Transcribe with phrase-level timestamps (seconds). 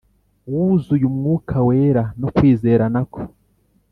[0.51, 3.21] wuzuyeumwuka wera no kwizera na ko.